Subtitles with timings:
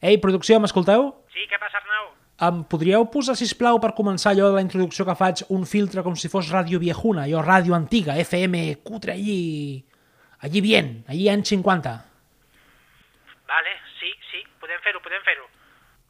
[0.00, 1.10] Ei, producció, m'escolteu?
[1.34, 2.10] Sí, què passa, Arnau?
[2.46, 6.04] Em podríeu posar, si plau per començar allò de la introducció que faig, un filtre
[6.06, 9.84] com si fos ràdio viejuna, allò ràdio antiga, FM, cutre, allí...
[10.40, 11.90] Allí bien, allí en 50.
[13.50, 15.44] Vale, sí, sí, podem fer-ho, podem fer-ho.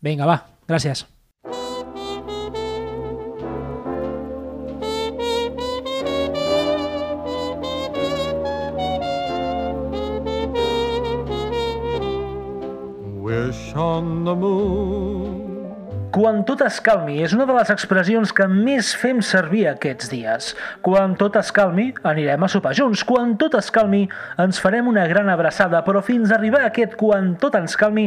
[0.07, 0.37] Vinga, va,
[0.71, 1.03] gràcies.
[13.51, 16.11] Wish on the moon.
[16.15, 20.53] Quan tot es calmi és una de les expressions que més fem servir aquests dies.
[20.87, 23.03] Quan tot es calmi, anirem a sopar junts.
[23.09, 24.05] Quan tot es calmi,
[24.39, 28.07] ens farem una gran abraçada, però fins a arribar a aquest quan tot ens calmi,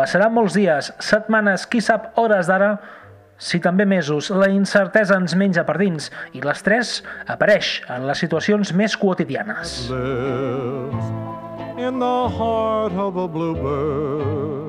[0.00, 2.72] passaran molts dies, setmanes, qui sap, hores d'ara,
[3.36, 8.72] si també mesos, la incertesa ens menja per dins i l'estrès apareix en les situacions
[8.72, 9.90] més quotidianes.
[9.92, 11.20] lives
[11.80, 14.59] in the heart of a bluebird.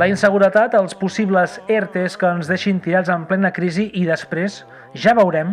[0.00, 4.62] La inseguretat, els possibles ERTEs que ens deixin tirats en plena crisi i després
[4.96, 5.52] ja veurem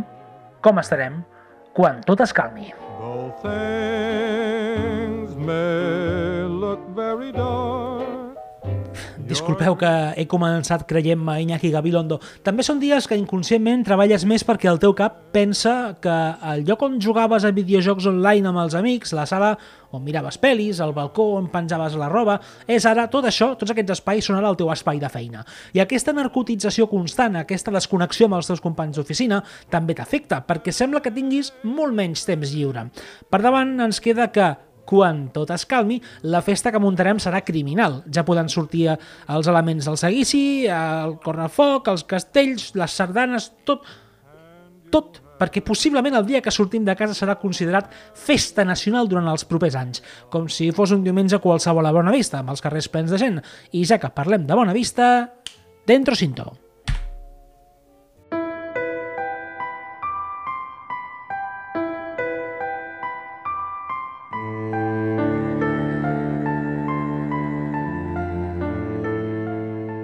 [0.64, 1.20] com estarem
[1.76, 2.72] quan tot es calmi.
[3.00, 7.69] though things may look very dark,
[9.40, 12.18] Disculpeu que he començat creient-me Iñaki Gabilondo.
[12.44, 16.16] També són dies que inconscientment treballes més perquè el teu cap pensa que
[16.52, 19.54] el lloc on jugaves a videojocs online amb els amics, la sala
[19.96, 22.36] on miraves pel·lis, el balcó on penjaves la roba,
[22.68, 25.46] és ara tot això, tots aquests espais són ara el teu espai de feina.
[25.74, 29.40] I aquesta narcotització constant, aquesta desconnexió amb els teus companys d'oficina,
[29.72, 32.90] també t'afecta, perquè sembla que tinguis molt menys temps lliure.
[33.32, 34.52] Per davant ens queda que
[34.90, 36.00] quan tot es calmi,
[36.34, 38.02] la festa que muntarem serà criminal.
[38.10, 43.86] Ja poden sortir eh, els elements del seguici, el correfoc, els castells, les sardanes, tot,
[44.90, 49.46] tot, perquè possiblement el dia que sortim de casa serà considerat festa nacional durant els
[49.48, 53.14] propers anys, com si fos un diumenge qualsevol a Bona Vista, amb els carrers plens
[53.14, 53.38] de gent.
[53.72, 55.30] I ja que parlem de Bona Vista,
[55.88, 56.52] dentro cinto.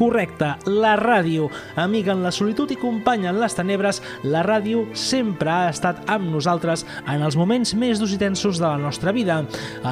[0.00, 1.50] Correcte, la ràdio.
[1.76, 6.30] Amiga en la solitud i companya en les tenebres, la ràdio sempre ha estat amb
[6.32, 9.42] nosaltres en els moments més durs i tensos de la nostra vida.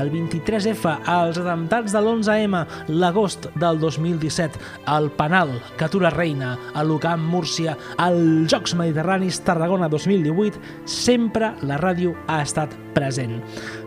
[0.00, 4.56] El 23F, els atemptats de l'11M, l'agost del 2017,
[4.96, 12.16] el Penal, Catura Reina, el Lucam Múrcia, els Jocs Mediterranis Tarragona 2018, sempre la ràdio
[12.32, 13.42] ha estat present.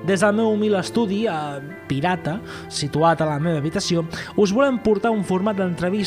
[0.06, 1.58] Des del meu humil estudi, a
[1.90, 2.38] Pirata,
[2.72, 4.06] situat a la meva habitació,
[4.38, 5.58] us volem portar un format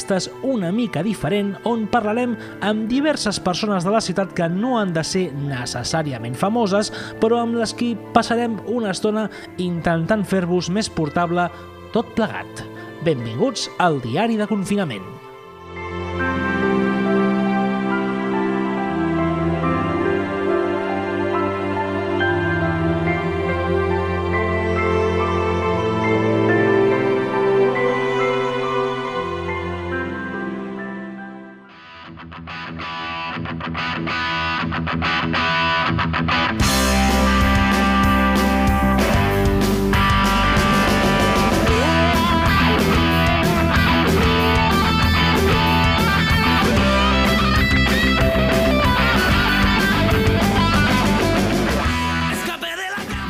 [0.05, 4.93] d'entrevistes una mica diferent on parlarem amb diverses persones de la ciutat que no han
[4.93, 11.49] de ser necessàriament famoses, però amb les qui passarem una estona intentant fer-vos més portable
[11.93, 12.65] tot plegat.
[13.05, 15.24] Benvinguts al Diari de Confinament.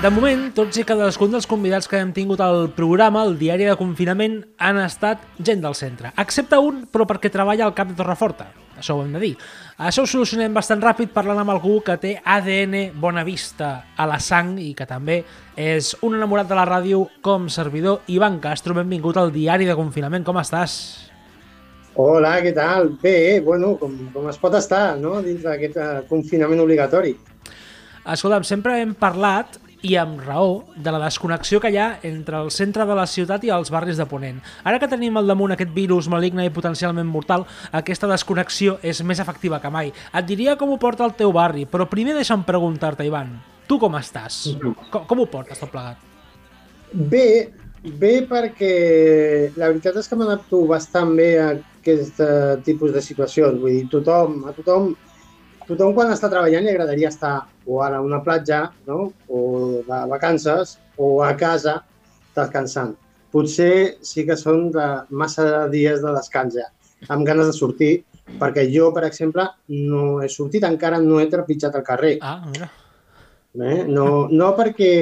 [0.05, 3.77] De moment, tots i cadascun dels convidats que hem tingut al programa, el diari de
[3.81, 6.11] confinament, han estat gent del centre.
[6.21, 8.51] Excepte un, però perquè treballa al cap de Torreforta.
[8.77, 9.31] Això ho hem de dir.
[9.81, 14.21] Això ho solucionem bastant ràpid parlant amb algú que té ADN Bona Vista a la
[14.21, 15.23] sang i que també
[15.57, 18.03] és un enamorat de la ràdio com servidor.
[18.13, 20.29] Ivan Castro, benvingut al diari de confinament.
[20.29, 20.79] Com estàs?
[21.97, 22.93] Hola, què tal?
[23.01, 27.17] Bé, bueno, com, com es pot estar, no?, dins d'aquest eh, confinament obligatori.
[28.05, 32.51] Escolta'm, sempre hem parlat i amb raó, de la desconnexió que hi ha entre el
[32.55, 34.41] centre de la ciutat i els barris de Ponent.
[34.65, 39.21] Ara que tenim al damunt aquest virus maligne i potencialment mortal, aquesta desconnexió és més
[39.21, 39.93] efectiva que mai.
[39.93, 43.37] Et diria com ho porta el teu barri, però primer deixa'm preguntar-te, Ivan,
[43.69, 44.41] tu com estàs?
[44.91, 46.01] Com, com ho portes tot plegat?
[46.95, 47.53] Bé,
[47.85, 48.75] bé perquè
[49.59, 53.61] la veritat és que anat bastant bé aquest eh, tipus de situacions.
[53.61, 54.95] Vull dir, tothom, a tothom,
[55.69, 57.35] tothom quan està treballant li agradaria estar
[57.67, 59.13] o ara a una platja, no?
[59.29, 59.41] o
[59.87, 61.81] de vacances, o a casa,
[62.37, 62.95] descansant.
[63.35, 66.69] Potser sí que són de massa dies de descans ja,
[67.11, 67.93] amb ganes de sortir,
[68.41, 72.17] perquè jo, per exemple, no he sortit, encara no he trepitjat el carrer.
[72.23, 72.71] Ah, mira.
[73.55, 73.85] Eh?
[73.87, 74.93] No, no perquè,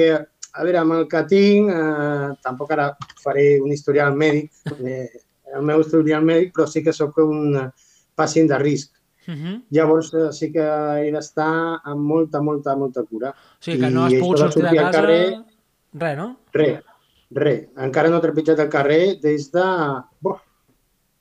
[0.53, 2.91] a veure, amb el que tinc, eh, tampoc ara
[3.23, 5.23] faré un historial mèdic, eh,
[5.53, 7.69] el meu historial mèdic, però sí que sóc un eh,
[8.17, 8.91] pacient de risc.
[9.27, 9.61] Uh -huh.
[9.69, 13.29] Llavors eh, sí que he d'estar amb molta, molta, molta cura.
[13.29, 14.91] O sigui que no has I pogut sortir de casa...
[15.01, 15.43] carrer-
[15.93, 16.37] Res, no?
[16.53, 16.79] Res,
[17.31, 17.67] res.
[17.77, 19.63] Encara no he trepitjat el carrer des de...
[20.21, 20.39] Buah,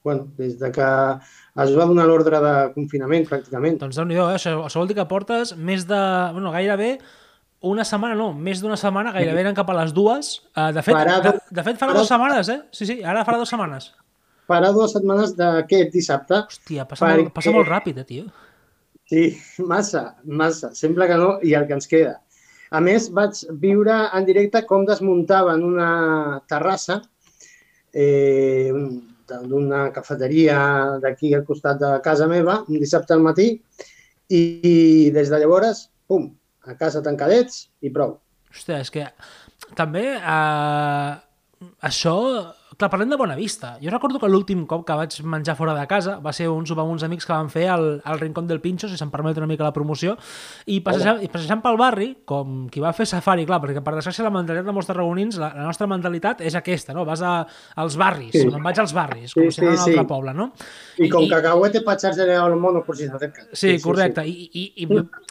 [0.02, 0.82] bueno, des de que
[1.62, 3.76] es va donar l'ordre de confinament, pràcticament.
[3.78, 4.34] Doncs déu nhi eh?
[4.34, 6.00] Això, això vol dir que portes més de...
[6.32, 6.99] Bueno, gairebé
[7.60, 10.43] una setmana, no, més d'una setmana, gairebé eren cap a les dues.
[10.56, 12.60] Uh, de, fet, Farà de, de fet, farà farà- dues setmanes, eh?
[12.72, 13.93] Sí, sí, ara farà dues setmanes.
[14.48, 16.42] Farà dues setmanes d'aquest dissabte.
[16.50, 18.24] Hòstia, passa, molt, Perquè- passa molt ràpid, eh, tio.
[19.12, 20.72] Sí, massa, massa.
[20.74, 22.20] Sembla que no, i el que ens queda.
[22.72, 27.02] A més, vaig viure en directe com desmuntaven una terrassa
[27.92, 29.08] eh, un-
[29.48, 33.46] d'una cafeteria d'aquí al costat de casa meva, un dissabte al matí,
[34.28, 36.26] i, i des de llavors, pum,
[36.68, 38.18] a casa tancadets i prou.
[38.52, 39.06] Hòstia, és que
[39.78, 41.12] també eh,
[41.88, 42.16] això...
[42.82, 43.76] Clar, parlem de Bona Vista.
[43.79, 46.82] Jo recordo que l'últim cop que vaig menjar fora de casa va ser un sopar
[46.82, 49.46] amb uns amics que van fer al, al Rincón del Pincho, si se'm permet una
[49.46, 50.17] mica la promoció,
[50.67, 54.26] i passejant, i passejant pel barri, com qui va fer safari, clar, perquè per desgràcia
[54.26, 57.05] la mentalitat de molts tarragonins, la, la nostra mentalitat és aquesta, no?
[57.06, 57.37] Vas a,
[57.84, 58.49] als barris, Sí.
[58.50, 60.08] me'n vaig als barris, com Sí, si anés a un sí, altre sí.
[60.08, 60.49] poble, no?
[60.99, 63.46] I com cacahuete para echarse al mono por si se acerca.
[63.52, 64.26] Sí, correcte.
[64.26, 64.88] I, i, i,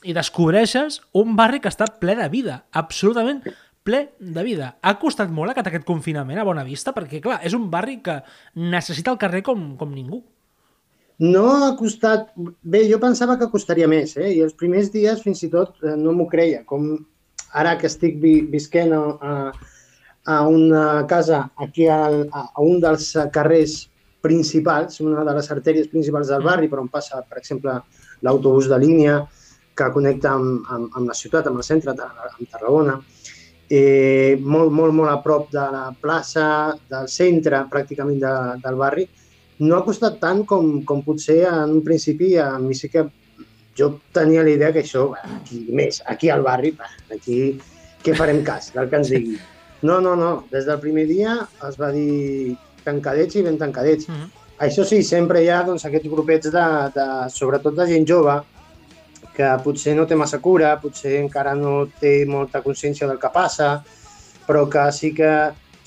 [0.08, 3.44] I descobreixes un barri que està ple de vida, absolutament
[3.84, 4.76] ple de vida.
[4.82, 6.94] Ha costat molt aquest, aquest confinament a Bona Vista?
[6.96, 8.20] Perquè, clar, és un barri que
[8.56, 10.22] necessita el carrer com, com ningú.
[11.22, 12.32] No ha costat...
[12.62, 14.32] Bé, jo pensava que costaria més, eh?
[14.38, 16.64] I els primers dies fins i tot eh, no m'ho creia.
[16.66, 16.96] Com
[17.58, 19.52] ara que estic vi visquent a,
[20.26, 23.84] a, una casa aquí al, a, a un dels carrers
[24.22, 27.76] principals, una de les artèries principals del barri, per on passa, per exemple,
[28.22, 29.20] l'autobús de línia
[29.78, 33.00] que connecta amb, amb, amb la ciutat, amb el centre, amb Tarragona.
[33.72, 38.34] Eh, molt, molt, molt a prop de la plaça, del centre, pràcticament de,
[38.66, 39.06] del barri
[39.62, 43.06] no ha costat tant com, com potser en un principi a mi sí que
[43.78, 46.74] jo tenia la idea que això, aquí més, aquí al barri,
[47.14, 47.40] aquí
[48.02, 49.38] què farem cas del que ens digui.
[49.86, 51.38] No, no, no, des del primer dia
[51.68, 54.10] es va dir tancadets i ben tancadets.
[54.10, 54.40] Mm -hmm.
[54.62, 56.66] Això sí, sempre hi ha doncs, aquests grupets, de,
[56.96, 58.36] de, sobretot de gent jove,
[59.42, 63.72] que potser no té massa cura, potser encara no té molta consciència del que passa,
[64.46, 65.32] però que sí que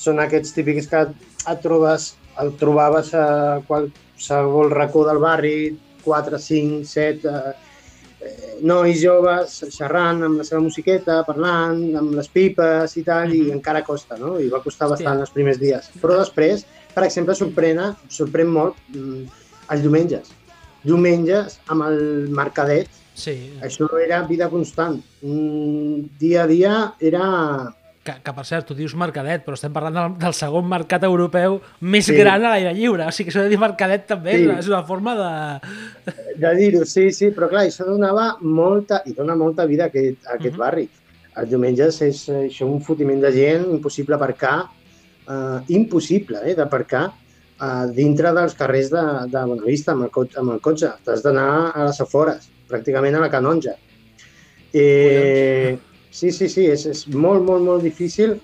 [0.01, 3.27] són aquests típics que et trobes, el trobaves a
[3.69, 5.59] qualsevol racó del barri,
[6.05, 12.97] 4, 5, 7 eh, nois joves xerrant amb la seva musiqueta, parlant, amb les pipes
[12.99, 14.35] i tal, i encara costa, no?
[14.41, 15.05] I va costar Hòstia.
[15.07, 15.93] bastant els primers dies.
[16.03, 17.85] Però després, per exemple, sorprèn,
[18.19, 19.23] sorprèn molt mm,
[19.71, 20.35] els diumenges.
[20.85, 22.03] Diumenges, amb el
[22.35, 24.99] mercadet, Sí, això era vida constant.
[25.23, 27.75] Mm, dia a dia era...
[28.05, 31.61] que, que per cert, tu dius mercadet, però estem parlant del, del segon mercat europeu
[31.81, 32.17] més Sí.
[32.19, 33.07] gran a l'aire lliure.
[33.09, 34.49] O sigui que això de dir mercadet també Sí.
[34.59, 35.31] és, una, forma de...
[36.43, 40.27] de dir-ho, sí, sí, però clar, això donava molta, i dona molta vida a aquest,
[40.27, 40.61] a aquest Mhm.
[40.61, 40.89] barri.
[41.37, 44.67] Els diumenges és això un fotiment de gent, impossible aparcar,
[45.27, 50.61] eh, impossible eh, d'aparcar eh, dintre dels carrers de, de Bonavista amb el, amb el
[50.61, 50.93] cotxe.
[51.07, 53.79] T'has d'anar a les afores, pràcticament a la canonja.
[54.75, 55.79] Eh,
[56.11, 58.35] sí, sí, sí, és, és molt, molt, molt difícil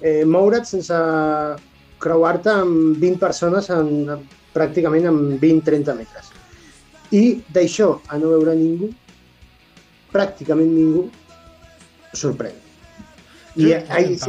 [0.00, 0.96] eh, moure't sense
[2.00, 4.16] creuar-te amb 20 persones en,
[4.56, 6.32] pràcticament en 20-30 metres.
[7.12, 8.90] I d'això a no veure ningú,
[10.12, 11.06] pràcticament ningú,
[12.16, 12.56] sorprèn.
[13.58, 13.74] I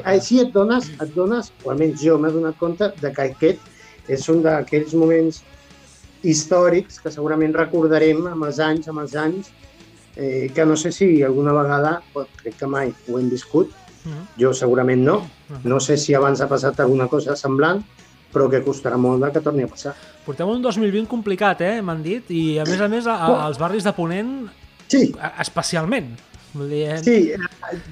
[0.09, 4.27] així et dones, et dones, o almenys jo m'he donat compte, de que aquest és
[4.33, 5.43] un d'aquells moments
[6.23, 9.51] històrics que segurament recordarem amb els anys, amb els anys,
[10.15, 13.71] eh, que no sé si alguna vegada, o crec que mai ho hem viscut,
[14.03, 14.21] Mhm.
[14.41, 15.29] jo segurament no,
[15.63, 17.83] no sé si abans ha passat alguna cosa semblant,
[18.33, 19.93] però que costarà molt que torni a passar.
[20.25, 21.81] Portem un 2020 complicat, eh?
[21.81, 22.23] M'han dit.
[22.31, 24.49] I, a més a més, a, a, als barris de Ponent,
[24.87, 26.17] Sí, especialment.
[26.53, 27.31] Vull dir, eh, sí,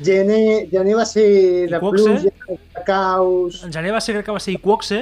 [0.04, 2.18] gener, gener va ser de pluja,
[2.50, 3.62] de caos...
[3.64, 5.00] En gener va ser, crec que va ser Iquoxe,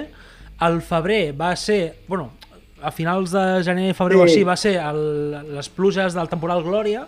[0.68, 2.32] el febrer va ser, bueno,
[2.82, 4.32] a finals de gener, febrer o Sí.
[4.32, 5.00] així, va ser el,
[5.56, 7.08] les pluges del temporal Glòria,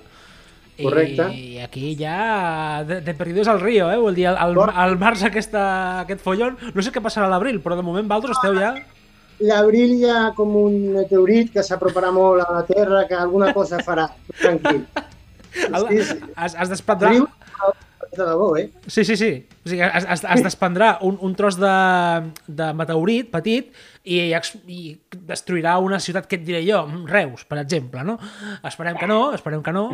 [0.81, 1.25] Correcte.
[1.35, 3.97] I aquí ja de, de perdidos al río, eh?
[3.97, 5.63] Vull dir, al, al, març aquesta,
[6.05, 8.73] aquest follon, no sé què passarà a l'abril, però de moment vosaltres esteu ja...
[9.39, 13.79] L'abril hi ha com un meteorit que s'aproparà molt a la Terra, que alguna cosa
[13.83, 14.09] farà.
[14.41, 14.81] Tranquil.
[15.75, 17.13] El, es desprendrà...
[17.13, 17.27] Riu,
[18.15, 18.69] de debò, eh?
[18.87, 19.29] Sí, sí, sí.
[19.65, 21.73] O sigui, es, es, es desprendrà un, un tros de,
[22.47, 23.69] de meteorit petit
[24.03, 24.19] i,
[24.67, 24.79] i
[25.29, 28.17] destruirà una ciutat que et diré jo, Reus, per exemple, no?
[28.65, 29.89] Esperem que no, esperem que no.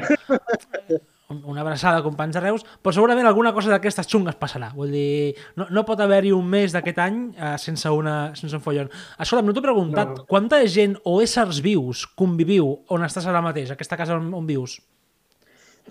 [1.27, 4.67] Un- Una abraçada, companys de Reus, però segurament alguna cosa d'aquestes xungues passarà.
[4.77, 8.62] Vull dir, no, no pot haver-hi un mes d'aquest any eh, sense, una, sense un
[8.62, 8.91] follon.
[9.17, 10.25] Escolta'm, no t'he preguntat, No.
[10.29, 14.77] quanta gent o éssers vius conviviu on estàs ara mateix, aquesta casa on, on vius?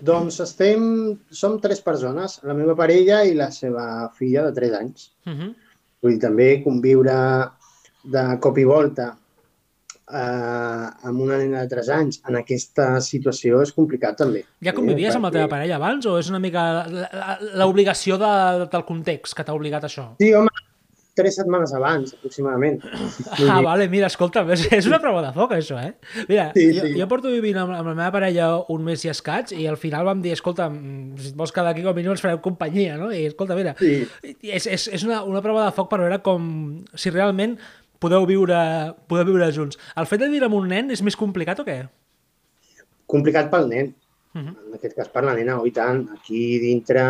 [0.01, 0.87] Doncs estem...
[1.31, 5.11] Som tres persones, la meva parella i la seva filla de 3 anys.
[5.25, 5.53] Uh -huh.
[6.01, 7.19] Vull dir, també conviure
[8.03, 9.15] de cop i volta
[10.11, 14.43] eh, amb una nena de 3 anys en aquesta situació és complicat també.
[14.63, 16.85] Ja convivies Eh, amb la teva parella abans o és una mica
[17.55, 20.11] l'obligació de, del context que t'ha obligat això?
[20.21, 20.49] Sí, home,
[21.15, 22.81] tres setmanes abans, aproximadament.
[23.47, 25.93] Ah, vale, mira, escolta, és, és una prova de foc, això, eh?
[26.27, 26.93] Mira, Sí, jo, sí.
[26.99, 30.03] jo porto vivint amb, amb la meva parella un mes i escaig i al final
[30.09, 32.97] vam dir, escolta, mm, si et vols quedar aquí com a mínim ens farem companyia,
[32.99, 33.09] no?
[33.15, 34.03] I escolta, mira, Sí.
[34.43, 37.55] és, és, és una, una prova de foc per veure com, si realment
[38.03, 38.59] podeu viure,
[39.07, 39.79] podeu viure junts.
[39.95, 41.79] El fet de viure amb un nen és més complicat o què?
[43.07, 43.93] Complicat pel nen.
[44.35, 44.55] Mhm.
[44.67, 46.03] En aquest cas per la nena, oi tant.
[46.17, 47.03] Aquí dintre,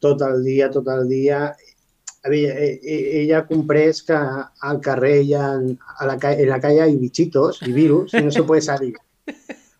[0.00, 1.42] tot el dia, tot el dia...
[2.24, 7.62] ella ha comprès que al carrer hi ha, a la, en la calle hay bichitos
[7.66, 8.94] i virus i no se puede salir.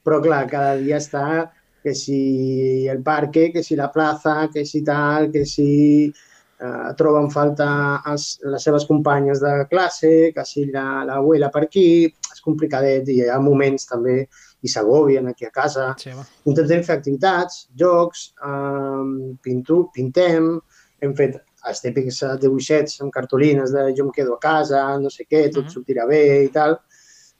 [0.05, 1.51] Però clar, cada dia està
[1.83, 7.31] que si el parque, que si la plaza, que si tal, que si eh, troben
[7.31, 7.69] falta
[8.11, 13.21] els, les seves companyes de classe, que si la- l'abuela per aquí, és complicadet i
[13.21, 14.25] hi ha moments també
[14.63, 15.93] i s'agobien aquí a casa.
[15.99, 16.11] Sí.
[16.51, 20.57] Intentem fer activitats, jocs, eh, pintu, pintem,
[21.01, 21.39] hem fet
[21.69, 25.47] els típics eh, dibuixets amb cartolines de jo em quedo a casa, no sé què,
[25.53, 25.73] tot Mhm.
[25.75, 26.79] sortirà bé i tal,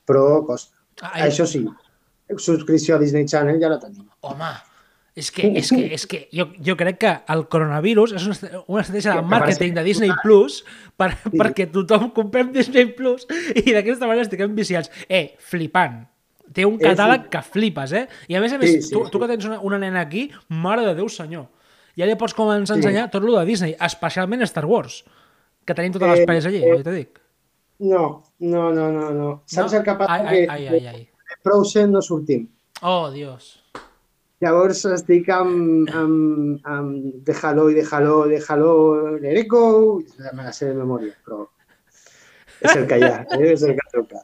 [0.07, 0.77] però costa.
[1.03, 1.65] Ah, Això sí,
[2.37, 4.07] subscripció a Disney Channel ja la tenim.
[4.21, 4.51] Home,
[5.19, 8.83] és que, és que, és que jo, jo crec que el coronavirus és una, una
[8.83, 10.61] estratègia de Que màrqueting de Disney Plus
[10.97, 14.91] per, perquè tothom comprem Disney Plus i d'aquesta manera estiguem viciats.
[15.09, 16.05] Eh, flipant.
[16.55, 18.07] Té un És catàleg que flipes, eh?
[18.29, 19.11] I a més a més, Sí, sí, tu, sí.
[19.13, 21.45] tu que tens una, una nena aquí, mare de Déu senyor,
[21.99, 22.81] ja li pots començar a Sí.
[22.85, 25.03] ensenyar tot lo de Disney, especialment Star Wars,
[25.67, 27.19] que tenim totes les Eh, pel·lis allí, eh, ja t'ho dic.
[27.81, 29.43] No, no, no, no, no.
[29.47, 29.79] Saps no?
[29.79, 30.13] el que passa?
[30.15, 31.03] Ai, que ai, ai, ai.
[31.29, 32.49] de Frozen no sortim.
[32.83, 33.63] Oh, Dios.
[34.41, 40.01] Llavors estic amb, amb, amb déjalo i déjalo, déjalo, let it go,
[40.33, 41.49] me la sé de memòria, però
[42.61, 43.53] és el que hi ha, eh?
[43.53, 44.23] és el que toca.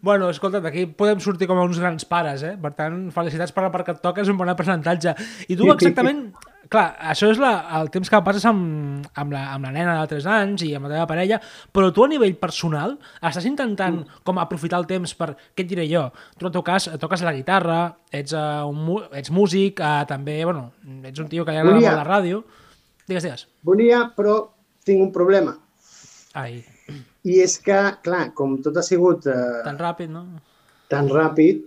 [0.00, 2.56] Bueno, escolta't, aquí podem sortir com a uns grans pares, eh?
[2.60, 5.14] Per tant, felicitats per la part que et toca, és un bon aprenentatge.
[5.48, 6.26] I tu exactament...
[6.72, 10.08] Clar, això és la, el temps que passes amb, amb, la, amb la nena de
[10.14, 11.38] 3 anys i amb la teva parella,
[11.74, 15.34] però tu a nivell personal estàs intentant com aprofitar el temps per...
[15.54, 16.06] Què et diré jo?
[16.38, 17.80] Tu en el teu cas toques la guitarra,
[18.10, 20.70] ets, uh, un, ets músic, uh, també, bueno,
[21.04, 22.42] ets un tio que li agrada Volia- molt la ràdio.
[23.04, 23.46] Digues, digues.
[23.62, 24.38] Volia, però
[24.88, 25.52] tinc un problema.
[26.40, 26.64] Ai,
[27.24, 30.24] I és que, clar, com tot ha sigut eh, tan ràpid, no?
[30.92, 31.62] tan ràpid,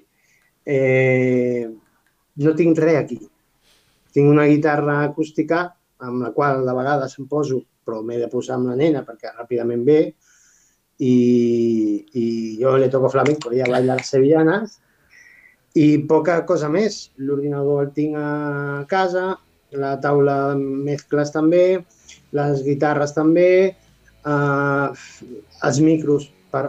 [0.68, 1.66] eh,
[2.44, 3.18] no tinc res aquí.
[4.14, 5.66] Tinc una guitarra acústica
[6.08, 9.34] amb la qual de vegades em poso, però m'he de posar amb la nena perquè
[9.34, 10.02] ràpidament ve,
[10.98, 11.16] i,
[12.14, 12.26] i
[12.60, 14.80] jo le toco flamenco, ella baila les sevillanes,
[15.78, 17.12] i poca cosa més.
[17.22, 19.36] L'ordinador el tinc a casa,
[19.78, 21.84] la taula de mescles també,
[22.38, 23.52] les guitarres també,
[24.26, 24.88] eh,
[25.70, 26.66] els micros per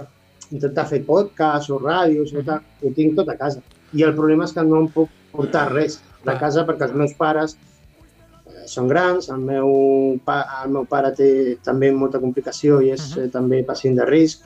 [0.50, 3.62] intentar fer podcast o ràdios o ho tinc tot a casa.
[3.96, 5.98] I el problema és que no em puc portar res
[6.32, 9.72] de casa perquè els meus pares eh, són grans, el meu,
[10.24, 11.30] pa, el meu pare té
[11.64, 13.10] també molta complicació i és Mhm.
[13.10, 13.26] uh -huh.
[13.26, 14.44] eh, també pacient de risc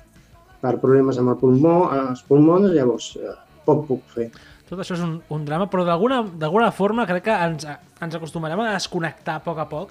[0.60, 3.34] per problemes amb el pulmó, els pulmons, llavors eh,
[3.64, 4.30] poc puc fer.
[4.68, 7.66] Tot això és un, un drama, però d'alguna forma crec que ens,
[8.00, 9.90] ens acostumarem a desconnectar a poc a poc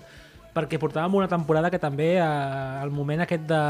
[0.56, 3.62] perquè portàvem una temporada que també eh, el moment aquest de,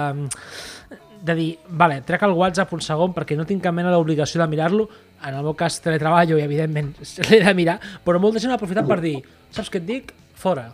[1.21, 4.47] de dir, vale, trec el WhatsApp un segon perquè no tinc cap mena d'obligació de
[4.47, 4.87] mirar-lo,
[5.27, 6.93] en el meu cas teletreballo i evidentment
[7.29, 9.17] l'he de mirar, però molta gent ha aprofitat per dir,
[9.53, 10.13] saps què et dic?
[10.41, 10.67] Fora,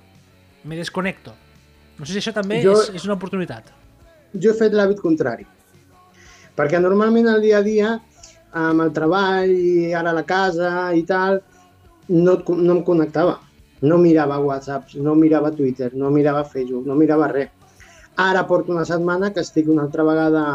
[0.64, 1.34] me desconnecto.
[1.98, 3.72] No sé si això també Jo- és, és una oportunitat.
[4.38, 5.46] Jo he fet l'hàbit contrari.
[6.58, 7.92] Perquè normalment el dia a dia,
[8.58, 11.42] amb el treball i ara la casa i tal,
[12.10, 13.40] no, no em connectava.
[13.82, 17.52] No mirava WhatsApp, no mirava Twitter, no mirava Facebook, no mirava res.
[18.18, 20.46] Ara porto una setmana que estic una altra vegada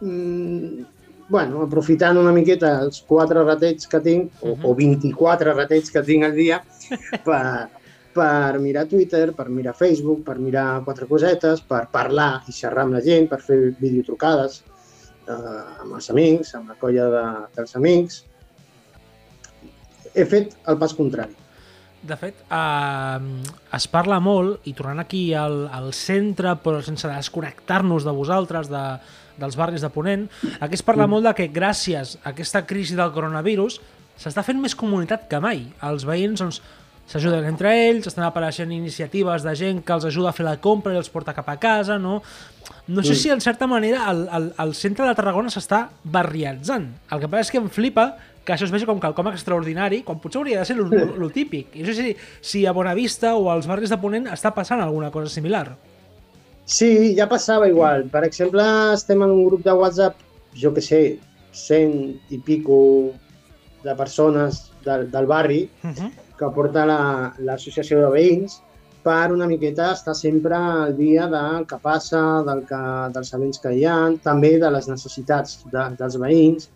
[0.00, 0.84] mm,
[1.28, 6.26] bueno, aprofitant una miqueta els quatre ratets que tinc, o, o 24 ratets que tinc
[6.26, 6.60] al dia,
[7.26, 7.42] per,
[8.16, 12.98] per mirar Twitter, per mirar Facebook, per mirar quatre cosetes, per parlar i xerrar amb
[12.98, 14.62] la gent, per fer videotrucades
[15.26, 15.34] eh,
[15.82, 17.26] amb els amics, amb la colla de,
[17.58, 18.22] dels amics.
[20.14, 21.42] He fet el pas contrari.
[22.06, 28.06] de fet, eh, es parla molt, i tornant aquí al, al centre, però sense desconnectar-nos
[28.06, 28.82] de vosaltres, de,
[29.40, 30.26] dels barris de Ponent,
[30.60, 33.80] aquí es parla molt de que gràcies a aquesta crisi del coronavirus
[34.16, 35.66] s'està fent més comunitat que mai.
[35.84, 36.60] Els veïns doncs,
[37.06, 40.94] s'ajuden entre ells, estan apareixent iniciatives de gent que els ajuda a fer la compra
[40.94, 42.20] i els porta cap a casa, no?
[42.88, 46.88] No sé si, en certa manera, el, el, el centre de Tarragona s'està barriatzant.
[47.14, 48.08] El que passa és que em flipa
[48.46, 51.30] que això es vegi com quelcom extraordinari, quan potser hauria de ser lo, lo, lo
[51.34, 51.74] típic.
[51.74, 55.10] I no sé si, si a Bonavista o als barris de Ponent està passant alguna
[55.14, 55.74] cosa similar.
[56.66, 58.08] Sí, ja passava igual.
[58.10, 58.64] Per exemple,
[58.96, 60.16] estem en un grup de WhatsApp,
[60.58, 61.02] jo que sé,
[61.54, 61.92] 100
[62.34, 63.12] i pico
[63.84, 66.10] de persones del, del barri, Uh -huh.
[66.36, 68.60] que porta la- l'associació de veïns
[69.02, 73.72] per una miqueta estar sempre al dia del que passa, del que, dels events que
[73.72, 76.68] hi ha, també de les necessitats de, dels veïns.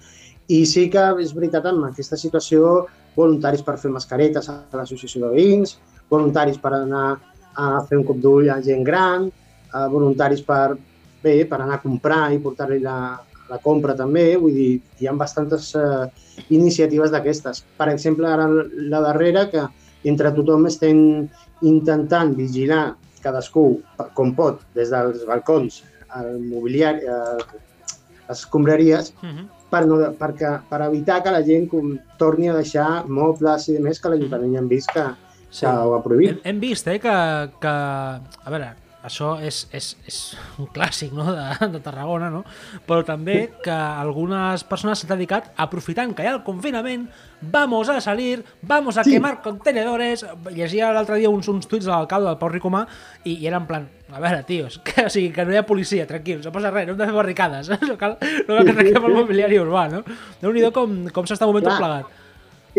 [0.48, 5.34] I sí que és veritat, amb aquesta situació, voluntaris per fer mascaretes a l'associació de
[5.34, 5.78] veïns,
[6.08, 7.18] voluntaris per anar
[7.56, 9.30] a fer un cop d'ull a gent gran,
[9.74, 10.76] eh, voluntaris per,
[11.22, 13.18] bé, per anar a comprar i portar-li la,
[13.50, 16.06] la compra també, vull dir, hi ha bastantes eh,
[16.50, 17.64] iniciatives d'aquestes.
[17.76, 19.66] Per exemple, ara la darrera, que
[20.04, 21.28] entre tothom estem
[21.62, 23.82] intentant vigilar cadascú
[24.16, 25.82] com pot, des dels balcons,
[26.16, 29.46] al mobiliari, a les escombraries, Uh -huh.
[29.70, 34.00] per, no, perquè, per evitar que la gent com, torni a deixar mobles i demés
[34.00, 35.04] que l'Ajuntament ja hem vist que,
[35.50, 35.66] Sí.
[35.66, 36.30] que ho ha prohibit.
[36.30, 37.68] Hem, hem vist, eh, que, que...
[37.68, 40.16] A veure, això és, és, és
[40.60, 41.24] un clàssic no?
[41.32, 42.42] de, de Tarragona, no?
[42.86, 47.06] però també que algunes persones s'han dedicat, aprofitant que hi ha el confinament,
[47.40, 49.14] vamos a salir, vamos a Sí.
[49.16, 50.26] quemar contenedores...
[50.52, 52.84] Llegia l'altre dia uns, uns tuits de l'alcalde del Pau Ricomà
[53.24, 55.64] i, i era en plan, a veure, tios, que, o sigui, que no hi ha
[55.66, 58.74] policia, tranquils, no passa res, no hem de fer barricades, no cal, no cal que
[58.76, 60.02] trenquem el mobiliari urbà, no?
[60.42, 62.12] Déu-n'hi-do com, com s'està movent tot plegat.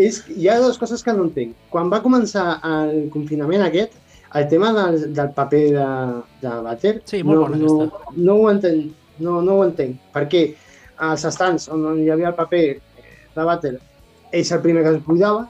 [0.00, 1.52] És, hi ha dues coses que no entenc.
[1.68, 3.98] Quan va començar el confinament aquest,
[4.34, 5.86] el tema del, del paper de,
[6.42, 8.12] de vàter, Sí, no, bona no, aquesta.
[8.16, 9.98] no, ho entenc, no, no ho entenc.
[10.14, 10.42] Perquè
[11.08, 12.62] als estants on hi havia el paper
[13.36, 13.74] de vàter,
[14.32, 15.48] és el primer que es buidava,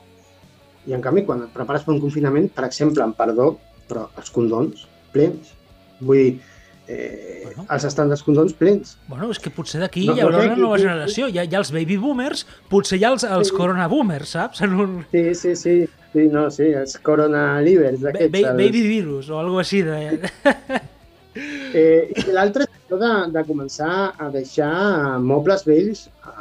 [0.86, 3.52] i en canvi quan et prepares per un confinament, per exemple, amb perdó,
[3.88, 5.52] però els condons plens.
[6.00, 6.40] Vull dir,
[6.88, 7.66] eh, Bueno.
[7.70, 8.96] els dels condons plens.
[9.06, 11.28] Bueno, és que potser d'aquí No, hi haurà no, una nova generació.
[11.28, 13.54] Hi ha, hi ha els baby boomers, potser hi ha els, els Sí.
[13.54, 14.62] corona boomers, saps?
[14.62, 15.88] En un Sí, sí, sí.
[16.12, 19.80] Sí, no, sí, els coronalivers ba ba baby virus o alguna així.
[19.86, 20.18] De...
[21.72, 24.72] Eh, I l'altre és això de, de començar a deixar
[25.24, 26.34] mobles vells a,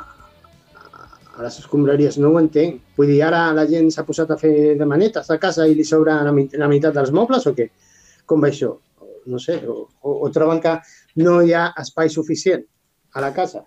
[0.76, 1.06] a,
[1.38, 2.18] a les escombraries.
[2.20, 2.82] No ho entenc.
[3.00, 5.86] Vull dir, ara la gent s'ha posat a fer de manetes a casa i li
[5.88, 7.70] sobra la, mit- la meitat dels mobles o què?
[8.28, 8.74] Com va això?
[9.32, 10.76] No sé, o, o, o troben que
[11.24, 12.66] no hi ha espai suficient
[13.16, 13.64] a la casa.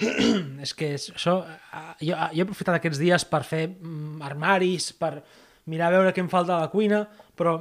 [0.64, 1.40] és que és, això...
[1.46, 5.18] eh, Jo, jo he aprofitat aquests dies per fer mm, armaris, per
[5.70, 7.02] mirar a veure què em falta a la cuina,
[7.36, 7.58] però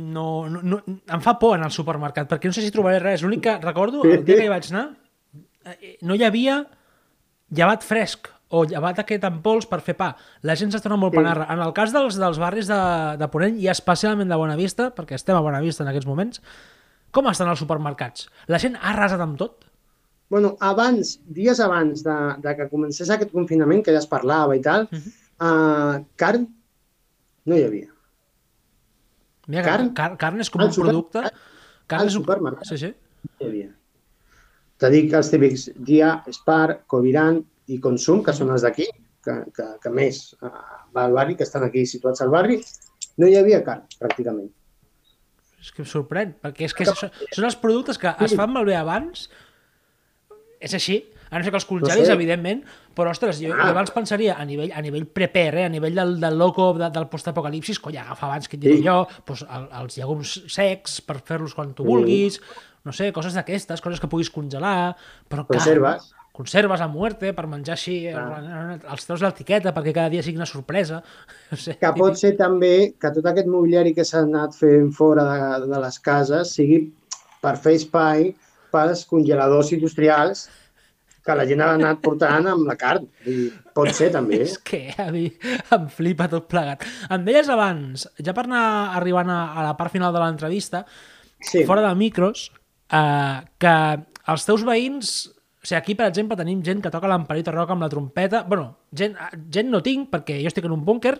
[0.00, 3.24] no, no, no, em fa por anar al supermercat, perquè no sé si trobaré res.
[3.24, 4.84] L'únic que recordo, el dia que hi vaig anar,
[5.66, 6.60] eh, no hi havia
[7.50, 10.12] llevat fresc o llevat aquest en pols per fer pa.
[10.46, 11.46] La gent s'està molt panarra.
[11.54, 12.80] En el cas dels, dels barris de,
[13.18, 16.42] de Ponent i especialment de Bonavista, perquè estem a Bonavista en aquests moments,
[17.14, 18.28] com estan els supermercats?
[18.50, 19.69] La gent ha arrasat amb tot?
[20.30, 24.62] Bueno, abans, dies abans de, de que comencés aquest confinament, que ja es parlava i
[24.62, 24.98] tal, uh.
[24.98, 26.04] -huh.
[26.16, 26.46] carn
[27.44, 27.90] no hi havia.
[29.50, 29.92] Mira, Carn?
[29.94, 31.24] car, carn és com un super- producte...
[31.90, 32.22] Carn és un...
[32.22, 32.68] supermercat.
[32.68, 32.92] Sí, sí.
[33.26, 33.70] No hi havia.
[34.78, 38.86] Te dic els típics Dia, Spar, Coviran i Consum, que són els d'aquí,
[39.24, 40.54] que, que, que més uh,
[40.94, 42.60] va al barri, que estan aquí situats al barri,
[43.18, 44.48] no hi havia carn, pràcticament.
[45.60, 48.78] És que em sorprèn, perquè és que són, són els productes que es fan malbé
[48.78, 49.26] abans,
[50.60, 50.98] és així,
[51.30, 52.12] a no ser que els congelis, sé.
[52.12, 52.62] evidentment,
[52.94, 53.62] però, ostres, jo, Ah.
[53.64, 56.90] jo abans pensaria a nivell, a nivell prepper, eh, a nivell del, del loco de,
[56.90, 58.84] del postapocalipsis, coi, agafa abans, que et diré Sí.
[58.86, 61.88] jo, doncs, el, els llegums secs per fer-los quan tu Sí.
[61.88, 62.40] vulguis,
[62.84, 64.96] no sé, coses d'aquestes, coses que puguis congelar,
[65.28, 66.12] però Conserves.
[66.32, 68.76] conserves a muerte per menjar així, Ah.
[68.90, 71.02] els treus l'etiqueta perquè cada dia sigui una sorpresa.
[71.50, 75.24] No sé, Que pot ser també que tot aquest mobiliari que s'ha anat fent fora
[75.60, 76.92] de, de les cases sigui
[77.40, 78.34] per fer espai
[78.72, 80.46] pels congeladors industrials
[81.20, 83.04] que la gent ha anat portant amb la carn.
[83.26, 84.38] Dir, pot ser també.
[84.46, 85.26] És que a mi
[85.76, 86.86] em flipa tot plegat.
[87.12, 88.62] Em deies abans, ja per anar
[88.96, 90.84] arribant a, a la part final de l'entrevista,
[91.40, 91.62] Sí.
[91.64, 92.50] fora de micros,
[92.92, 93.74] eh, que
[94.28, 95.12] els teus veïns...
[95.60, 98.42] O sigui, aquí, per exemple, tenim gent que toca l'emperita roca amb la trompeta.
[98.48, 99.12] bueno, gent,
[99.52, 101.18] gent no tinc, perquè jo estic en un búnquer,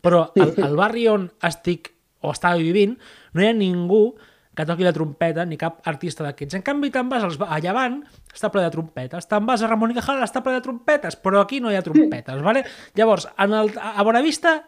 [0.00, 1.90] però al, al barri on estic
[2.24, 2.94] o estava vivint,
[3.34, 4.14] no hi ha ningú
[4.56, 6.58] que toqui la trompeta, ni cap artista d'aquests.
[6.58, 8.02] En canvi, te'n vas als, a Llevant,
[8.34, 9.28] està ple de trompetes.
[9.30, 11.86] Te'n vas a Ramon i Cajal, està ple de trompetes, però aquí no hi ha
[11.86, 12.64] trompetes, vale?
[12.98, 14.60] Llavors, en el, a Bonavista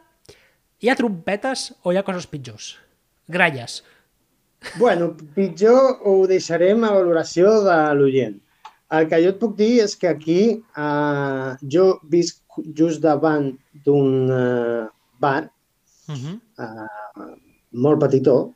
[0.85, 2.75] Hi ha trompetes o hi ha coses pitjors?
[3.33, 3.79] Gralles.
[4.77, 8.35] Bueno, pitjor ho deixarem a valoració de l'oient.
[8.93, 13.53] El que jo et puc dir és que aquí eh, jo visc just davant
[13.87, 14.85] d'un eh,
[15.21, 15.51] bar
[16.05, 16.41] Uh -huh.
[16.61, 17.35] eh,
[17.73, 18.55] molt petitó,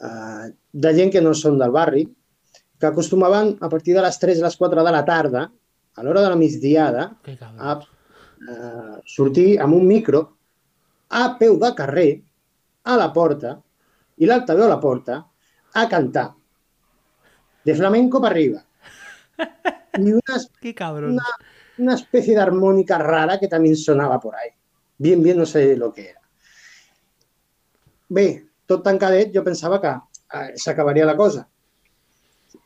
[0.00, 2.04] eh, de gent que no són del barri,
[2.78, 5.48] que acostumaven a partir de les 3 i les 4 de la tarda,
[5.98, 7.08] a l'hora de la migdiada,
[7.58, 10.22] a eh, sortir amb un micro
[11.08, 12.10] a peu de carrer,
[12.84, 13.56] a la porta,
[14.18, 15.22] i l'altaveu a la porta,
[15.74, 16.30] a cantar.
[17.64, 18.64] De flamenco para arriba.
[19.98, 21.14] Y una, cabrons.
[21.14, 21.24] una,
[21.78, 24.50] una especie de armónica rara que también sonaba por ahí.
[24.96, 26.20] Bien, bien, no sé lo que era.
[28.08, 31.46] Bé, tot tancadet, jo pensava que eh, s'acabaria la cosa.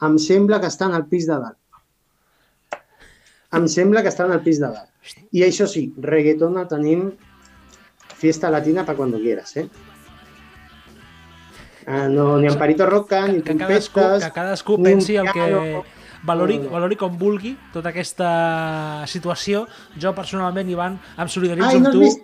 [0.03, 1.59] Em sembla que estan al pis de dalt.
[3.53, 4.91] Em sembla que estan al pis de dalt.
[5.35, 7.11] I això sí, reggaetona tenim
[8.19, 9.69] fiesta latina para cuando quieras, ¿eh?
[11.87, 15.83] Ah, no, ni Amparito Roca, ni que cadascú, trompetes, que cadascú pensi el que
[16.23, 18.29] valori, No, valori com vulgui tota aquesta
[19.11, 19.67] situació.
[19.99, 22.05] Jo personalment, Ivan, em solidaritzo Ai, no amb tu.
[22.07, 22.23] vist...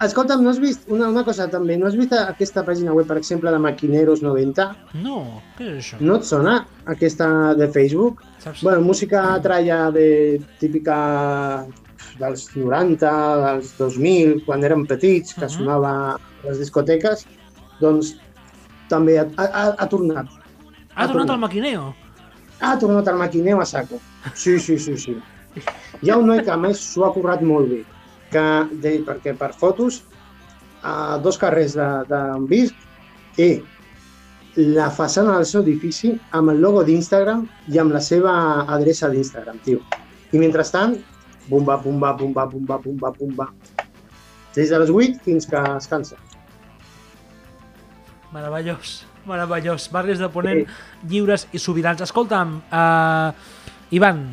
[0.00, 3.18] Escolta'm, no has vist una, una cosa també, no has vist aquesta pàgina web, per
[3.20, 4.64] exemple, de Maquineros 90?
[5.04, 5.18] No,
[5.58, 5.98] què és això?
[6.00, 6.54] No et sona
[6.88, 7.26] aquesta
[7.58, 8.22] de Facebook?
[8.40, 8.62] Saps?
[8.64, 11.66] Bueno, música tralla de típica
[12.20, 13.12] dels 90,
[13.44, 15.50] dels 2000, quan érem petits, que Mhm.
[15.58, 17.26] sonava a les discoteques,
[17.80, 18.14] doncs
[18.88, 20.26] també ha, ha, ha tornat.
[20.96, 21.94] ha tornat al maquineo.
[22.60, 24.00] Ha tornat al maquineu a saco.
[24.34, 25.16] Sí, sí, sí, sí.
[26.02, 27.84] Hi ha un noi que a més s'ho ha currat molt bé,
[28.30, 28.46] que,
[28.82, 30.02] de, perquè per fotos
[30.82, 33.50] a dos carrers d'on de, visc i
[34.56, 38.32] la façana del seu edifici amb el logo d'Instagram i amb la seva
[38.66, 39.82] adreça d'Instagram, tio.
[40.32, 40.96] I mentrestant,
[41.48, 43.48] bumba, bumba, bumba, bumba, bumba, bumba.
[44.54, 46.18] Des de les 8 fins que es cansa.
[48.34, 49.88] Meravellós, meravellós.
[49.90, 50.64] Barris de Ponent
[51.08, 52.02] lliures i sobirans.
[52.02, 54.24] Escolta'm, uh, Ivan,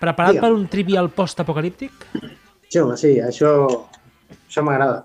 [0.00, 0.42] preparat Digue'm.
[0.42, 1.92] per un trivial post-apocalíptic?
[2.68, 3.50] Sí, home, sí, això,
[4.48, 5.04] això m'agrada.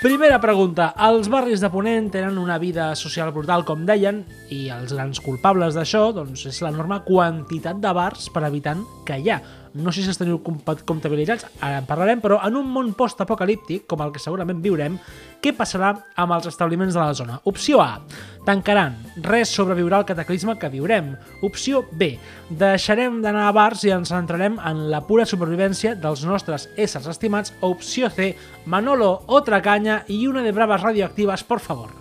[0.00, 0.90] Primera pregunta.
[1.06, 5.76] Els barris de Ponent tenen una vida social brutal, com deien, i els grans culpables
[5.76, 9.38] d'això doncs, és l'enorme quantitat de bars per habitant que hi ha.
[9.74, 14.00] No sé si els teniu comptabilitzats, ara en parlarem, però en un món post-apocalíptic, com
[14.02, 14.96] el que segurament viurem,
[15.38, 17.38] què passarà amb els establiments de la zona?
[17.46, 18.00] Opció A.
[18.46, 18.96] Tancaran.
[19.22, 21.12] Res sobreviurà al cataclisme que viurem.
[21.46, 22.16] Opció B.
[22.50, 27.54] Deixarem d'anar a bars i ens centrarem en la pura supervivència dels nostres éssers estimats.
[27.60, 28.34] Opció C.
[28.66, 32.00] Manolo, otra caña y una de bravas radioactivas, por favor.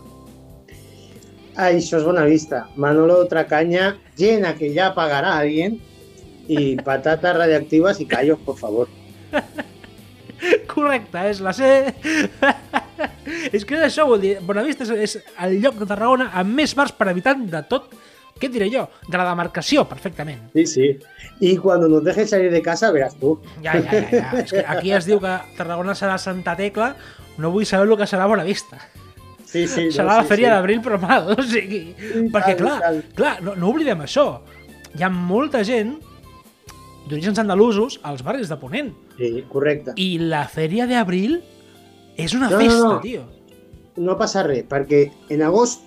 [1.59, 2.69] Ay, això és bona vista.
[2.79, 5.81] Manolo Tracaña, llena que ya pagará alguien.
[6.49, 8.87] Y patatas radiactivas y callos, por favor.
[10.73, 11.67] Correcte, és la C.
[13.53, 16.95] és que això, vol dir, Bonavista és, és el lloc de Tarragona amb més bars
[16.95, 17.93] per habitant de tot,
[18.39, 20.41] què et diré jo, de la demarcació, perfectament.
[20.55, 20.89] Sí, sí.
[21.39, 23.37] Y cuando nos dejes salir de casa, verás tú.
[23.61, 24.29] Ja, ja, ja, ja.
[24.41, 26.93] És que aquí es diu que Tarragona serà Santa Tecla,
[27.37, 28.79] no vull saber el que serà Bonavista.
[29.45, 29.89] Sí, sí.
[29.91, 31.89] serà la fèria d'abril, però mal, o sigui...
[32.31, 34.29] perquè, tal, clar, clar no, no oblidem això.
[34.95, 35.97] Hi ha molta gent
[37.09, 38.93] d'orígens andalusos als barris de Ponent.
[39.17, 39.93] Sí, correcte.
[39.97, 41.39] I la fèria d'abril
[42.17, 42.99] és una No, no, festa, no.
[43.03, 43.25] tio.
[43.99, 45.81] No passa res, perquè en agost,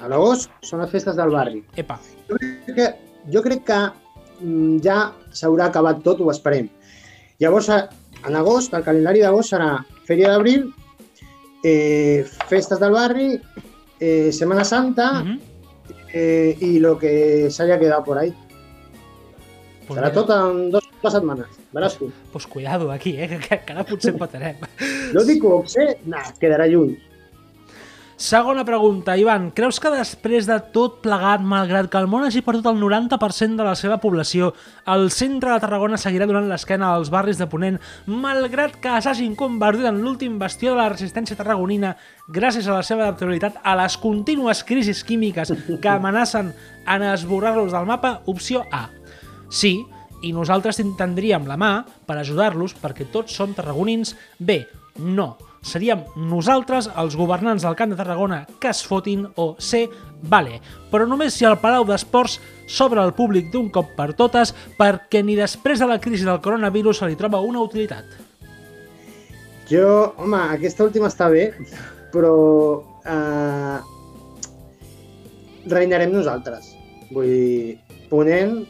[0.00, 1.62] a l'agost, són les festes del barri.
[1.76, 2.86] Epa, Jo crec que,
[3.32, 3.80] jo crec que
[4.40, 6.68] mm, ja s'haurà acabat tot, ho esperem.
[7.40, 7.88] Llavors, a-
[8.26, 10.70] en agost, el calendari d'agost serà Fèria d'Abril,
[11.64, 13.40] eh, festes del barri,
[14.00, 15.38] eh, Setmana Santa mhm.
[16.12, 18.32] eh, i lo que s'haya quedat por ahí.
[19.86, 22.10] Serà tot en dos, dues setmanes, veràs tu.
[22.32, 24.64] Pues cuidado aquí, eh, que, que ara potser empatarem.
[25.14, 26.96] No dic que sé, nah, quedarà lluny.
[28.16, 29.50] Segona pregunta, Ivan.
[29.52, 33.66] Creus que després de tot plegat, malgrat que el món hagi perdut el 90% de
[33.66, 34.54] la seva població,
[34.88, 37.76] el centre de Tarragona seguirà donant l'esquena als barris de Ponent,
[38.08, 41.92] malgrat que s'hagin convertit en l'últim bastió de la resistència tarragonina
[42.32, 46.54] gràcies a la seva adaptabilitat a les contínues crisis químiques que amenacen
[46.88, 48.22] en esborrar-los del mapa?
[48.24, 48.86] Opció A.
[49.50, 49.80] Sí,
[50.24, 51.72] i nosaltres tindríem la mà
[52.06, 54.14] per ajudar-los perquè tots som tarragonins.
[54.38, 54.64] B.
[54.98, 55.36] No.
[55.66, 59.88] Seríem nosaltres, els governants del Camp de Tarragona, que es fotin, o C.
[60.22, 60.60] Vale,
[60.92, 62.38] però només si el Palau d'Esports
[62.70, 67.02] s'obre al públic d'un cop per totes perquè ni després de la crisi del coronavirus
[67.02, 68.06] se li troba una utilitat.
[69.66, 71.48] Jo, home, aquesta última està bé,
[72.14, 72.32] però
[73.02, 73.78] eh,
[75.66, 76.70] renyarem nosaltres.
[77.10, 78.60] Vull dir, Ponent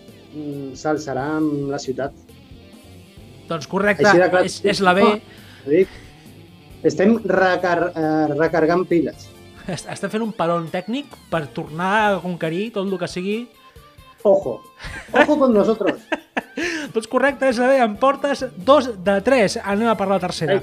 [0.79, 2.13] s'alçarà amb la ciutat.
[3.49, 4.45] Doncs correcte, clar.
[4.45, 5.05] és, és la B.
[5.71, 5.91] Dic,
[6.87, 9.29] estem recar eh, recargant piles.
[9.67, 13.39] Est- Estem fent un peron tècnic per tornar a conquerir tot el que sigui.
[14.27, 14.61] Ojo,
[15.13, 16.01] ojo con nosotros.
[16.95, 17.77] Doncs correcte, és la B.
[17.85, 19.59] Em portes dos de tres.
[19.63, 20.57] Anem a per la tercera.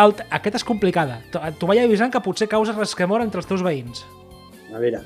[0.00, 1.18] El, aquest és complicada.
[1.32, 4.04] T'ho vaig avisant que potser causa resquemor entre els teus veïns.
[4.72, 5.02] A veure,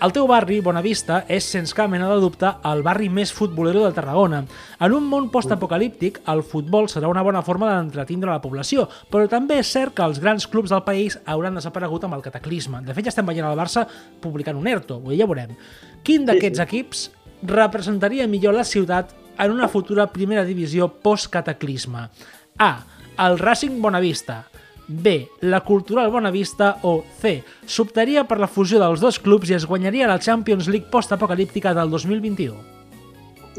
[0.00, 3.90] El teu barri, Bonavista, és, sense cap mena de dubte, el barri més futbolero de
[3.92, 4.38] Tarragona.
[4.80, 9.58] En un món postapocalíptic, el futbol serà una bona forma d'entretindre la població, però també
[9.60, 12.80] és cert que els grans clubs del país hauran desaparegut amb el cataclisme.
[12.86, 13.84] De fet, ja estem veient el Barça
[14.24, 15.52] publicant un ERTO, ja veurem.
[16.00, 16.64] Quin d'aquests sí.
[16.64, 17.04] equips
[17.52, 22.08] representaria millor la ciutat en una futura primera divisió post-cataclisme?
[22.56, 22.72] A.
[23.20, 24.46] El Racing Bonavista.
[24.90, 25.28] B.
[25.46, 27.44] La Cultural Bonavista o C.
[27.66, 31.90] S'optaria per la fusió dels dos clubs i es guanyaria la Champions League postapocalíptica del
[31.94, 32.56] 2021.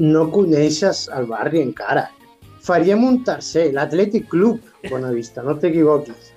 [0.02, 2.10] no coneixes el barri encara.
[2.64, 6.30] Faríem un tercer, l'Atlètic Club Bonavista, no t'equivoquis.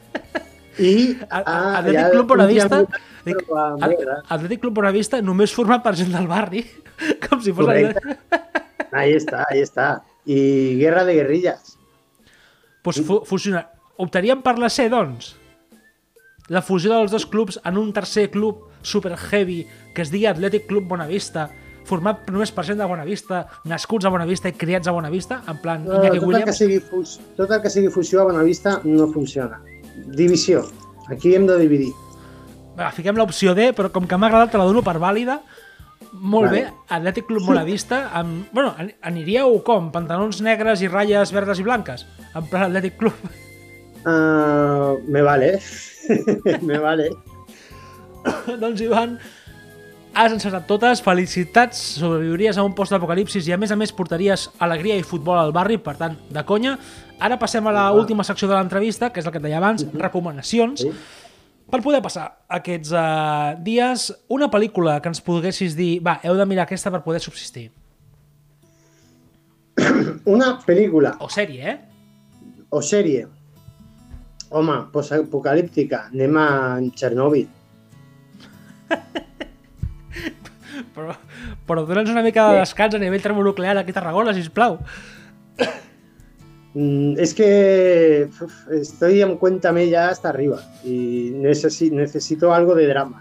[0.78, 1.14] I...
[1.30, 4.16] Ah, Atlètic Club Bonavista, un triangular, dic, però a At- negre.
[4.36, 6.64] Atlètic Club Bonavista només format per gent del barri,
[7.28, 7.66] com si fos...
[7.66, 8.18] Correcte.
[8.94, 9.88] Ahí està, ahí està.
[10.26, 10.40] I
[10.80, 11.76] Guerra de Guerrillas.
[12.82, 13.68] Pues fu fusionar.
[13.96, 15.34] Optaríem per la C, doncs?
[16.52, 19.62] La fusió dels dos clubs en un tercer club super heavy
[19.94, 21.46] que es digui Atlètic Club Bonavista,
[21.88, 25.84] format només per gent de Bonavista, nascuts a Bonavista i criats a Bonavista, en plan
[25.84, 26.58] No, Iñaki tot, el que Williams.
[26.58, 26.80] sigui
[27.38, 29.60] tot el que sigui fusió a Bonavista no funciona.
[30.16, 30.64] Divisió.
[31.08, 31.92] Aquí hem de dividir.
[32.78, 35.38] Va, fiquem l'opció D, però com que m'ha agradat te la dono per vàlida.
[36.14, 36.60] Molt Vale.
[36.64, 38.48] bé, Atlètic Club Bonavista, amb...
[38.52, 39.88] Bueno, an- aniríeu com?
[39.94, 42.04] Pantalons negres i ratlles verdes i blanques?
[42.34, 43.14] En plan Atlètic Club.
[44.04, 45.60] Uh, me vale.
[46.62, 47.08] me vale.
[48.60, 49.18] doncs, Ivan,
[50.14, 51.02] has encertat totes.
[51.04, 55.52] Felicitats, sobreviuries a un post-apocalipsis i, a més a més, portaries alegria i futbol al
[55.56, 56.76] barri, per tant, de conya.
[57.20, 57.98] Ara passem a la Va.
[57.98, 60.84] última secció de l'entrevista, que és el que et deia abans, recomanacions.
[60.84, 60.92] Sí.
[61.70, 66.44] Per poder passar aquests uh, dies, una pel·lícula que ens poguessis dir va, heu de
[66.46, 67.70] mirar aquesta per poder subsistir.
[70.34, 71.78] Una pel·lícula O sèrie, eh?
[72.70, 73.24] o sèrie.
[74.54, 76.06] Home, postapocalíptica.
[76.12, 76.46] Anem a
[76.94, 77.48] Txernòbil.
[80.94, 81.14] Però,
[81.66, 84.78] però dona'ns una mica de descans a nivell termonuclear aquí a Tarragona, sisplau.
[86.74, 92.88] Mm, es que uf, estoy en cuéntame ya hasta arriba y necesi- necesito algo de
[92.88, 93.20] drama.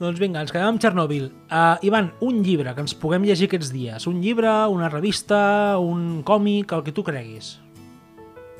[0.00, 1.30] Doncs vinga, ens quedem amb Txernòbil.
[1.48, 4.04] Uh, Ivan, un llibre que ens puguem llegir aquests dies.
[4.06, 7.54] Un llibre, una revista, un còmic, el que tu creguis.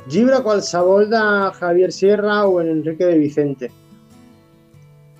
[0.08, 1.20] Llibre qualsevol de
[1.58, 3.70] Javier Sierra o en Enrique de Vicente.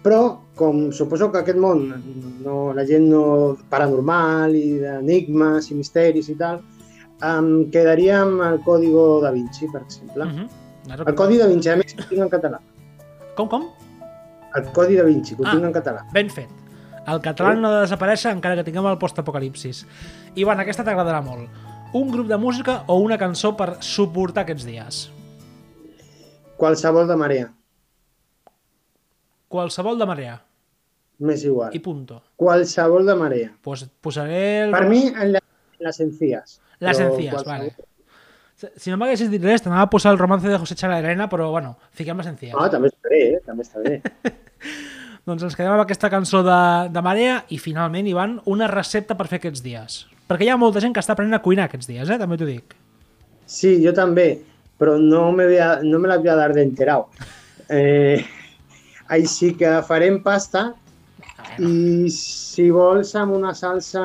[0.07, 1.89] Però, com suposo que aquest món,
[2.45, 6.61] no, la gent no paranormal i d'enigmes i misteris i tal,
[7.27, 10.23] em quedaria amb el Código da Vinci, per exemple.
[10.23, 11.03] Uh -huh.
[11.09, 12.61] El Codi da Vinci, a més, ho tinc en català.
[13.35, 13.65] Com, com?
[14.55, 15.51] El Codi da Vinci, que ho Ah.
[15.51, 16.05] tinc en català.
[16.13, 16.49] Ben fet.
[17.07, 19.87] El català no ha de desaparèixer encara que tinguem el postapocalipsis.
[20.37, 21.49] Ivan, aquesta t'agradarà molt.
[21.97, 24.99] Un grup de música o una cançó per suportar aquests dies?
[26.61, 27.47] Qualsevol de marea,
[29.49, 30.37] Qualsevol de marea.
[31.19, 31.73] m'és igual.
[31.73, 32.23] I punto.
[32.37, 33.53] Qualsevol de marea.
[33.63, 34.65] Pues posaré...
[34.65, 34.73] El...
[34.73, 35.41] Per mi, en la,
[35.81, 36.61] encías.
[36.81, 38.73] Les Però encías, qualsevol- vale.
[38.77, 41.77] Si no m'haguessis dit res, t'anava a posar el romance de José Chalarena, però bueno,
[41.93, 42.57] fiquem les encías.
[42.59, 43.41] Ah, també està bé, eh?
[43.45, 44.01] també està bé.
[45.29, 46.61] Doncs ens quedem amb aquesta cançó de,
[46.93, 49.99] de Marea i finalment, Ivan, una recepta per fer aquests dies.
[50.27, 52.19] Perquè hi ha molta gent que està aprenent a cuinar aquests dies, eh?
[52.19, 52.75] també t'ho dic.
[53.47, 54.41] Sí, jo també,
[54.79, 57.07] però no me, a, no me las voy a dar de enterado.
[57.71, 58.25] Eh,
[59.15, 60.73] així que farem pasta
[61.63, 64.03] i si vols amb una salsa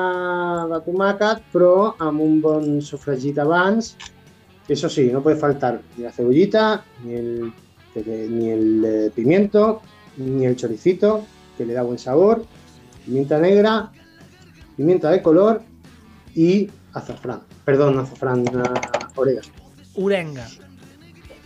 [0.70, 3.96] de tomàquet, però amb un bon sofregit abans.
[4.70, 7.32] Eso sí, no puede faltar ni la cebollita, ni el,
[8.06, 9.82] ni el eh, pimiento,
[10.18, 11.26] ni el choricito,
[11.58, 12.46] que le da buen sabor,
[13.06, 13.92] pimienta negra,
[14.78, 15.71] pimienta de color
[16.36, 17.42] y azafrán.
[17.66, 19.48] Perdón, azafrán, ah, orégano.
[19.96, 20.48] Orenga.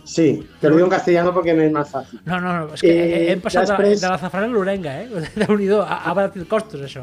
[0.04, 2.20] Sí, te lo digo en castellano porque me es más fácil.
[2.24, 4.92] No, no, no, és que Eh, eh, hem passat després- de, de l'azafrán a l'orenga,
[5.02, 5.08] eh?
[5.34, 7.02] Déu-n'hi-do, ha, ha baratit costos, això.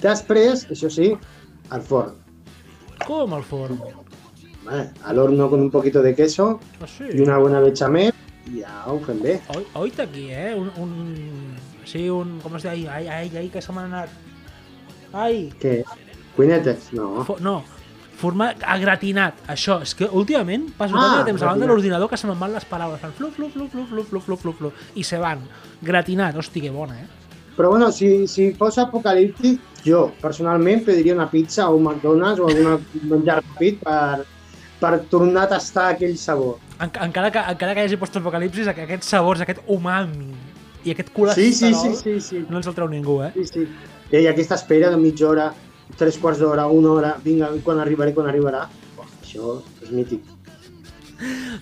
[0.00, 1.08] Després, això sí,
[1.70, 2.14] al forn.
[3.04, 3.80] Com al forn?
[4.64, 7.04] Vale, al horno con un poquito de queso Ah, sí?
[7.12, 8.12] y una buena bechamel
[8.52, 9.40] i ja ho fem bé.
[9.56, 10.54] Oi, oita aquí, eh?
[10.54, 11.56] Un, un...
[11.84, 12.38] Sí, un...
[12.40, 12.70] Com es diu?
[12.70, 14.10] Ai, ai, ai, ai que se m'ha anat...
[15.12, 15.82] Ai, Què?
[16.38, 16.92] Cuinetes?
[16.94, 17.24] No.
[17.26, 17.58] fo, no.
[18.18, 19.76] Formar a gratinat, això.
[19.84, 22.50] És que últimament passo Ah, tant de temps davant de l'ordinador que se me'n van
[22.54, 22.98] les paraules.
[23.02, 25.44] Fan flu, flu, flu, flu, flu, flu, flu, flu, flu, i se van.
[25.82, 27.06] Gratinat, hosti, que bona, eh?
[27.58, 32.46] Però bueno, si, si fos apocalíptic, jo personalment pediria una pizza o un McDonald's o
[32.48, 32.76] alguna
[33.10, 34.24] menjar ràpid per,
[34.80, 36.58] per tornar a tastar aquell sabor.
[36.80, 40.32] En, encara, que, encara que hi hagi post-apocalipsis, aqu- aquests sabors, aquest umami
[40.84, 42.44] i aquest Sí, colesterol, sí, sí, sí, sí.
[42.48, 43.32] no ens el treu ningú, eh?
[43.34, 43.66] sí, sí.
[44.14, 45.48] I aquesta espera de mitja hora,
[45.96, 48.66] tres quarts d'hora, una hora, vinga, quan arribaré, quan arribarà.
[48.96, 50.34] Buah, això és mític.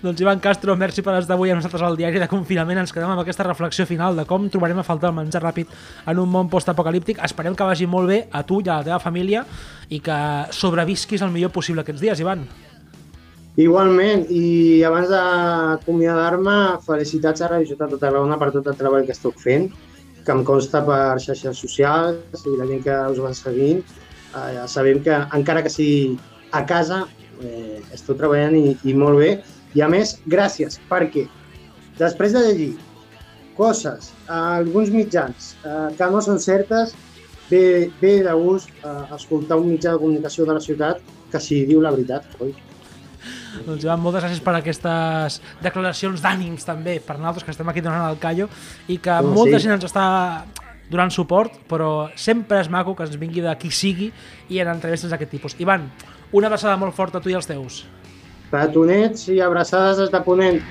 [0.03, 2.77] Doncs Ivan Castro, merci per estar avui amb nosaltres al diari de confinament.
[2.83, 5.71] Ens quedem amb aquesta reflexió final de com trobarem a faltar el menjar ràpid
[6.05, 7.23] en un món postapocalíptic.
[7.25, 9.43] Esperem que vagi molt bé a tu i a la teva família
[9.89, 10.17] i que
[10.53, 12.45] sobrevisquis el millor possible aquests dies, Ivan.
[13.57, 19.15] Igualment, i abans d'acomiadar-me, felicitats a Radio Ciutat de Tarragona per tot el treball que
[19.15, 19.71] esteu fent,
[20.21, 23.81] que em consta per xarxes socials i la gent que us va seguint.
[24.37, 26.17] Eh, sabem que, encara que sigui
[26.53, 27.05] a casa,
[27.41, 29.31] eh, esteu treballant i, i molt bé.
[29.75, 31.25] I a més, gràcies, perquè
[31.97, 32.71] després de llegir
[33.57, 36.93] coses a alguns mitjans eh, que no són certes,
[37.49, 41.63] ve, ve de gust eh, escoltar un mitjà de comunicació de la ciutat que si
[41.67, 42.53] diu la veritat, oi?
[43.65, 48.05] Doncs Ivan, moltes gràcies per aquestes declaracions d'ànims també per nosaltres que estem aquí donant
[48.11, 48.45] el callo
[48.87, 49.65] i que Oh, molta sí.
[49.65, 50.05] gent ens està
[50.89, 54.11] donant suport, però sempre és maco que ens vingui de qui sigui
[54.49, 55.57] i en entrevistes d'aquest tipus.
[55.59, 55.89] Ivan,
[56.31, 57.85] una abraçada molt forta a tu i als teus.
[58.51, 60.61] Petonets i abraçades des de Ponent.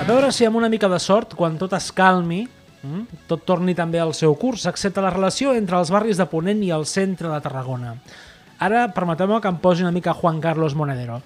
[0.00, 2.46] A veure si amb una mica de sort, quan tot es calmi,
[3.28, 6.72] tot torni també al seu curs, s'accepta la relació entre els barris de Ponent i
[6.74, 7.96] el centre de Tarragona.
[8.60, 11.20] Ara permeteu-me que em posi una mica Juan Carlos Monedero.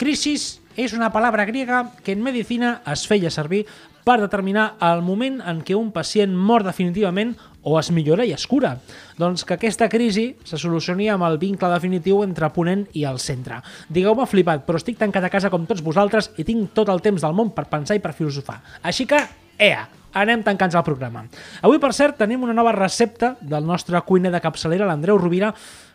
[0.00, 3.66] Crisis és una paraula griega que en medicina es feia servir
[4.04, 8.46] per determinar el moment en què un pacient mor definitivament o es millora i es
[8.48, 8.78] cura.
[9.20, 13.60] Doncs que aquesta crisi se solucioni amb el vincle definitiu entre Ponent i el centre.
[13.92, 17.22] Digueu-me flipat, però estic tancat a casa com tots vosaltres i tinc tot el temps
[17.22, 18.62] del món per pensar i per filosofar.
[18.82, 19.20] Així que,
[19.60, 21.24] ea, anem tancant el programa.
[21.62, 25.52] Avui, per cert, tenim una nova recepta del nostre cuiner de capçalera, l'Andreu Rovira,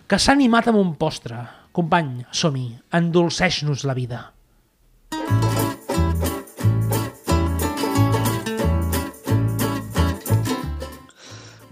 [0.07, 1.41] que s'ha animat amb un postre.
[1.75, 4.21] Company, som-hi, endolceix-nos la vida.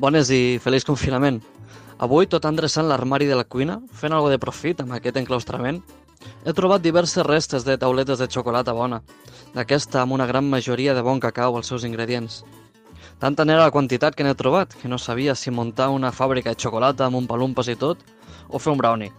[0.04, 1.40] Bones i feliç confinament.
[2.04, 5.80] Avui, tot endreçant l'armari de la cuina, fent algo de profit amb aquest enclaustrament,
[6.46, 9.02] he trobat diverses restes de tauletes de xocolata bona,
[9.56, 12.44] d'aquesta amb una gran majoria de bon cacau als seus ingredients.
[13.20, 16.60] Tanta n'era la quantitat que n'he trobat que no sabia si muntar una fàbrica de
[16.60, 18.04] xocolata amb un palumpas i tot
[18.50, 19.14] o fer un brownie.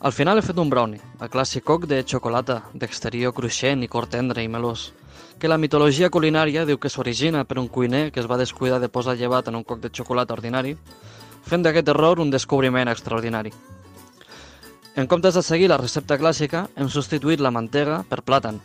[0.00, 4.06] Al final he fet un brownie, el clàssic coc de xocolata, d'exterior cruixent i cor
[4.06, 4.92] tendre i melós,
[5.40, 8.88] que la mitologia culinària diu que s'origina per un cuiner que es va descuidar de
[8.88, 10.76] posar llevat en un coc de xocolata ordinari,
[11.42, 13.50] fent d'aquest error un descobriment extraordinari.
[14.94, 18.60] En comptes de seguir la recepta clàssica, hem substituït la mantega per plàtan,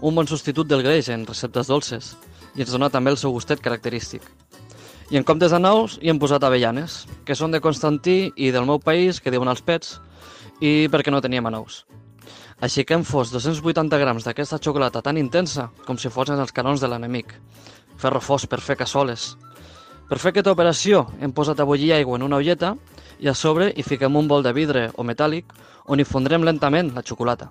[0.00, 2.14] un bon substitut del greix en receptes dolces,
[2.56, 4.24] i ens dona també el seu gustet característic.
[5.12, 8.64] I en comptes de nous hi hem posat avellanes, que són de Constantí i del
[8.64, 9.98] meu país, que diuen els pets,
[10.64, 11.82] i perquè no teníem nous.
[12.64, 16.80] Així que hem fos 280 grams d'aquesta xocolata tan intensa com si fossin els canons
[16.80, 17.36] de l'enemic.
[18.00, 19.34] Ferro fos per fer cassoles.
[20.04, 22.74] Per fer aquesta operació hem posat a bullir aigua en una olleta
[23.24, 25.54] i a sobre hi fiquem un bol de vidre o metàl·lic
[25.88, 27.48] on hi fondrem lentament la xocolata.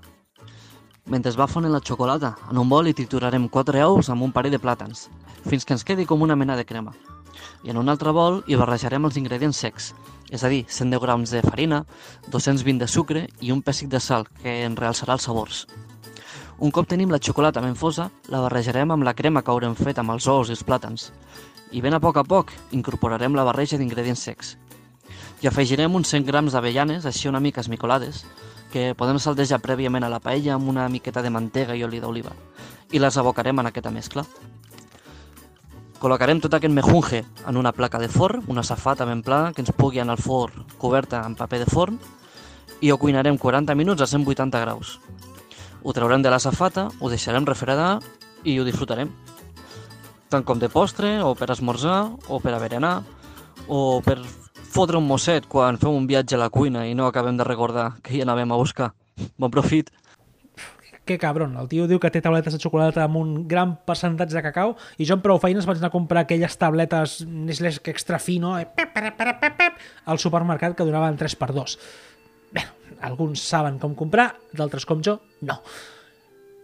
[1.10, 4.32] Mentre es va fonent la xocolata, en un bol hi triturarem 4 ous amb un
[4.32, 5.08] parell de plàtans,
[5.50, 6.94] fins que ens quedi com una mena de crema.
[7.66, 9.90] I en un altre bol hi barrejarem els ingredients secs,
[10.30, 11.82] és a dir, 110 grams de farina,
[12.30, 15.66] 220 de sucre i un pèssic de sal, que en realçarà els sabors.
[16.60, 19.98] Un cop tenim la xocolata ben fosa, la barrejarem amb la crema que haurem fet
[19.98, 21.10] amb els ous i els plàtans.
[21.74, 24.52] I ben a poc a poc incorporarem la barreja d'ingredients secs.
[25.42, 28.24] I afegirem uns 100 grams d'avellanes, així una mica esmicolades,
[28.70, 32.36] que podem saldejar prèviament a la paella amb una miqueta de mantega i oli d'oliva.
[32.94, 34.24] I les abocarem en aquesta mescla.
[35.98, 39.74] Col·locarem tot aquest mejunge en una placa de forn, una safata ben plana que ens
[39.74, 41.98] pugui anar al forn coberta amb paper de forn
[42.82, 45.00] i ho cuinarem 40 minuts a 180 graus.
[45.82, 48.02] Ho traurem de la safata, ho deixarem refredar
[48.44, 49.10] i ho disfrutarem.
[50.34, 53.04] Tant com de postre, o per esmorzar, o per a berenar,
[53.70, 54.16] o per
[54.74, 58.00] fotre un mosset quan fem un viatge a la cuina i no acabem de recordar
[58.02, 58.88] que hi anàvem a buscar.
[59.38, 59.92] Bon profit!
[61.06, 64.46] Que cabron, el tio diu que té tabletes de xocolata amb un gran percentatge de
[64.48, 68.58] cacau i jo amb prou feines vaig anar a comprar aquelles tabletes Nestlé extra fino
[68.58, 71.78] eh, pep, pep, pep, pep, al supermercat que donaven 3 per 2.
[72.58, 72.66] Bé,
[73.06, 75.62] alguns saben com comprar, d'altres com jo, no.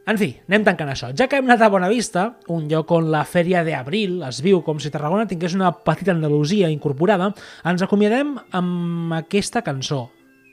[0.09, 1.11] En fi, anem tancant això.
[1.13, 4.79] Ja que hem anat a Bonavista, un lloc on la fèria d'Abril es viu com
[4.81, 7.27] si Tarragona tingués una petita Andalusia incorporada,
[7.69, 10.07] ens acomiadem amb aquesta cançó,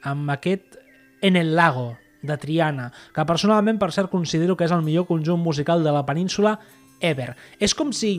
[0.05, 0.83] amb aquest
[1.25, 5.41] En el lago, de Triana, que personalment, per cert, considero que és el millor conjunt
[5.41, 6.59] musical de la península
[7.01, 7.33] ever.
[7.59, 8.19] És com si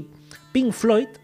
[0.56, 1.20] Pink Floyd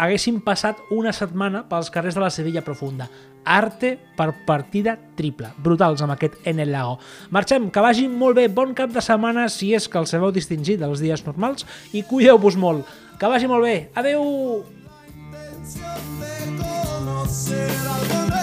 [0.00, 3.08] haguessin passat una setmana pels carrers de la Sevilla profunda.
[3.44, 5.52] Arte per partida triple.
[5.60, 6.98] Brutals amb aquest En el Lago.
[7.30, 10.80] Marxem, que vagi molt bé, bon cap de setmana, si és que el sabeu distingir
[10.80, 12.88] dels dies normals, i cuideu-vos molt.
[13.20, 13.78] Que vagi molt bé.
[13.94, 14.64] Adeu!
[17.00, 18.39] nuevo.